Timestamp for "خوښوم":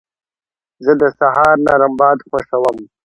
2.27-2.77